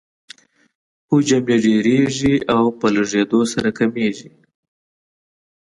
[1.09, 4.29] حجم یې ډیریږي او په لږیدو سره کمیږي.